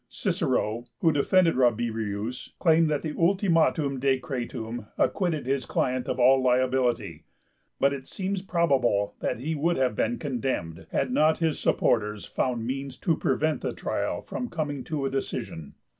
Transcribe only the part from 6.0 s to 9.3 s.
of all liability. But it seems probable